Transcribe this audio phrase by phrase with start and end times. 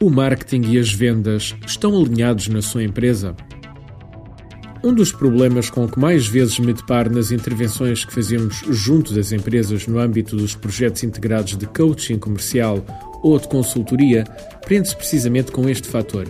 [0.00, 3.34] O marketing e as vendas estão alinhados na sua empresa?
[4.82, 9.32] Um dos problemas com que mais vezes me deparo nas intervenções que fazemos junto das
[9.32, 12.84] empresas no âmbito dos projetos integrados de coaching comercial
[13.22, 14.22] ou de consultoria
[14.64, 16.28] prende-se precisamente com este fator: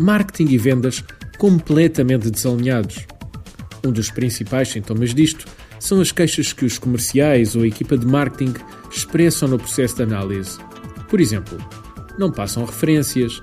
[0.00, 1.04] marketing e vendas
[1.38, 3.06] completamente desalinhados.
[3.84, 5.46] Um dos principais sintomas disto
[5.86, 8.54] são as queixas que os comerciais ou a equipa de marketing
[8.90, 10.58] expressam no processo de análise.
[11.08, 11.56] Por exemplo,
[12.18, 13.40] não passam referências,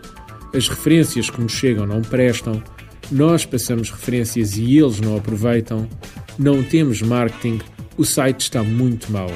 [0.53, 2.61] as referências que nos chegam não prestam,
[3.09, 5.87] nós passamos referências e eles não aproveitam,
[6.37, 7.61] não temos marketing,
[7.95, 9.31] o site está muito mau.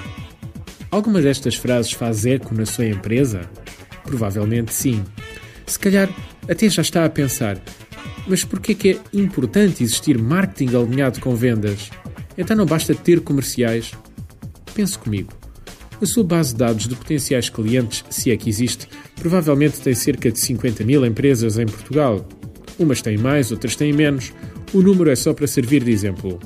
[0.91, 3.49] Alguma destas frases faz eco na sua empresa?
[4.03, 5.01] Provavelmente sim.
[5.65, 6.09] Se calhar
[6.49, 7.57] até já está a pensar,
[8.27, 11.89] mas por que é importante existir marketing alinhado com vendas?
[12.37, 13.91] Então não basta ter comerciais?
[14.73, 15.33] Pense comigo.
[15.99, 20.31] A sua base de dados de potenciais clientes, se é que existe, provavelmente tem cerca
[20.31, 22.27] de 50 mil empresas em Portugal.
[22.77, 24.31] Umas têm mais, outras têm menos.
[24.73, 26.39] O número é só para servir de exemplo.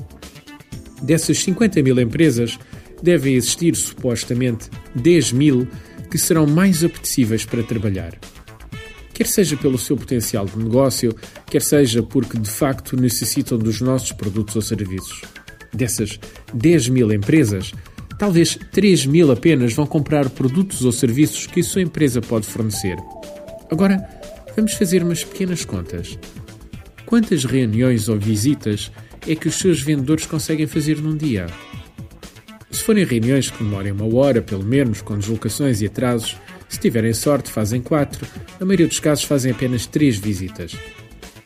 [1.02, 2.58] Dessas 50 mil empresas,
[3.02, 5.68] devem existir supostamente 10 mil
[6.10, 8.18] que serão mais apetecíveis para trabalhar.
[9.12, 11.14] Quer seja pelo seu potencial de negócio,
[11.46, 15.20] quer seja porque de facto necessitam dos nossos produtos ou serviços.
[15.72, 16.18] Dessas
[16.52, 17.72] 10 mil empresas,
[18.22, 22.96] Talvez 3 mil apenas vão comprar produtos ou serviços que a sua empresa pode fornecer.
[23.68, 24.08] Agora,
[24.54, 26.16] vamos fazer umas pequenas contas.
[27.04, 28.92] Quantas reuniões ou visitas
[29.26, 31.48] é que os seus vendedores conseguem fazer num dia?
[32.70, 36.36] Se forem reuniões que demorem uma hora, pelo menos, com deslocações e atrasos,
[36.68, 38.24] se tiverem sorte, fazem quatro,
[38.60, 40.76] na maioria dos casos fazem apenas três visitas.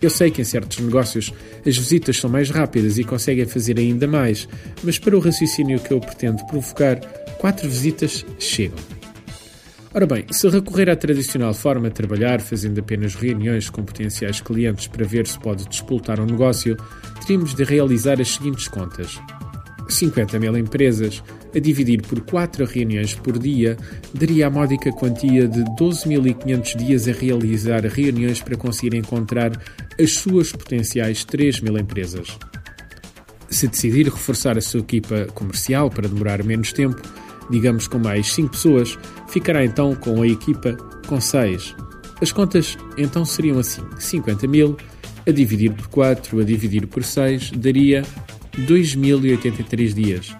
[0.00, 1.32] Eu sei que em certos negócios
[1.66, 4.48] as visitas são mais rápidas e conseguem fazer ainda mais,
[4.82, 7.00] mas para o raciocínio que eu pretendo provocar,
[7.38, 8.78] quatro visitas chegam.
[9.96, 14.86] Ora bem, se recorrer à tradicional forma de trabalhar, fazendo apenas reuniões com potenciais clientes
[14.88, 16.76] para ver se pode despoltar um negócio,
[17.22, 19.18] teríamos de realizar as seguintes contas.
[19.88, 21.22] 50 mil empresas,
[21.56, 23.78] a dividir por 4 reuniões por dia,
[24.12, 29.52] daria a módica quantia de 12.500 dias a realizar reuniões para conseguir encontrar
[29.98, 32.38] as suas potenciais 3 mil empresas.
[33.48, 37.00] Se decidir reforçar a sua equipa comercial para demorar menos tempo,
[37.48, 41.74] digamos com mais 5 pessoas, ficará então com a equipa com 6.
[42.20, 44.76] As contas então seriam assim: 50 mil
[45.26, 48.02] a dividir por 4 a dividir por 6 daria
[48.58, 50.36] 2.083 dias.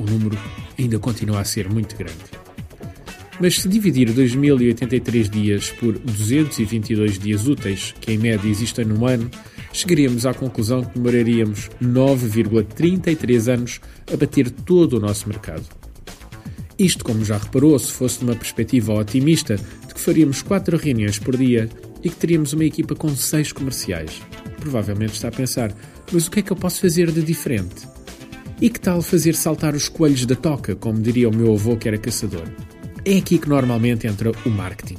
[0.00, 0.38] O número
[0.78, 2.16] ainda continua a ser muito grande.
[3.38, 9.30] Mas se dividir 2.083 dias por 222 dias úteis, que em média existem no ano,
[9.74, 13.80] chegaríamos à conclusão que demoraríamos 9,33 anos
[14.10, 15.66] a bater todo o nosso mercado.
[16.78, 21.36] Isto, como já reparou, se fosse numa perspectiva otimista de que faríamos 4 reuniões por
[21.36, 21.68] dia
[22.02, 24.22] e que teríamos uma equipa com 6 comerciais.
[24.60, 25.74] Provavelmente está a pensar,
[26.10, 27.99] mas o que é que eu posso fazer de diferente?
[28.60, 31.88] E que tal fazer saltar os coelhos da toca, como diria o meu avô que
[31.88, 32.46] era caçador?
[33.06, 34.98] É aqui que normalmente entra o marketing.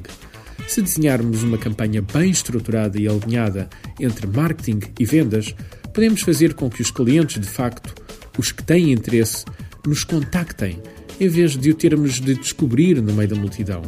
[0.68, 3.70] Se desenharmos uma campanha bem estruturada e alinhada
[4.00, 5.54] entre marketing e vendas,
[5.94, 7.94] podemos fazer com que os clientes, de facto,
[8.36, 9.46] os que têm interesse,
[9.86, 10.82] nos contactem,
[11.20, 13.84] em vez de o termos de descobrir no meio da multidão.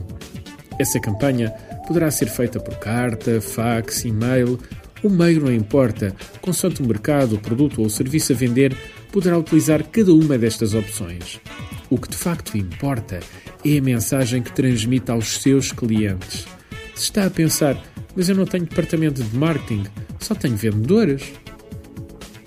[0.77, 1.49] Essa campanha
[1.87, 4.59] poderá ser feita por carta, fax, e-mail
[5.03, 8.75] o meio não importa, consoante o mercado, o produto ou o serviço a vender,
[9.11, 11.41] poderá utilizar cada uma destas opções.
[11.89, 13.19] O que de facto importa
[13.65, 16.47] é a mensagem que transmite aos seus clientes.
[16.95, 17.77] Se está a pensar,
[18.15, 19.83] mas eu não tenho departamento de marketing,
[20.19, 21.33] só tenho vendedores.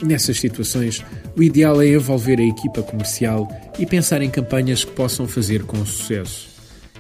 [0.03, 1.05] Nessas situações,
[1.37, 5.85] o ideal é envolver a equipa comercial e pensar em campanhas que possam fazer com
[5.85, 6.49] sucesso.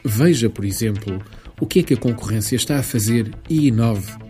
[0.05, 1.23] Veja, por exemplo,
[1.61, 4.26] o que é que a concorrência está a fazer e inove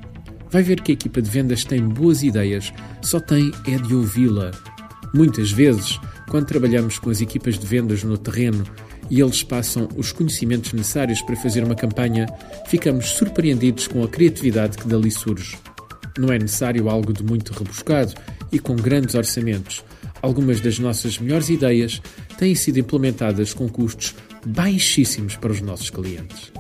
[0.51, 4.51] vai ver que a equipa de vendas tem boas ideias, só tem é de ouvi-la.
[5.15, 5.99] Muitas vezes,
[6.29, 8.65] quando trabalhamos com as equipas de vendas no terreno
[9.11, 12.27] e eles passam os conhecimentos necessários para fazer uma campanha,
[12.67, 15.57] ficamos surpreendidos com a criatividade que dali surge.
[16.19, 18.15] Não é necessário algo de muito rebuscado
[18.51, 19.85] e com grandes orçamentos.
[20.23, 22.01] Algumas das nossas melhores ideias
[22.39, 26.53] têm sido implementadas com custos baixíssimos para os nossos clientes.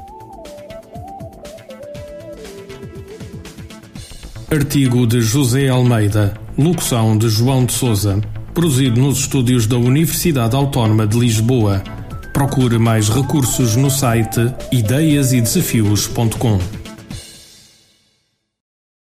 [4.56, 8.18] Artigo de José Almeida, locução de João de Souza,
[8.54, 11.84] produzido nos estúdios da Universidade Autónoma de Lisboa.
[12.32, 16.75] Procure mais recursos no site ideiasedesafios.com.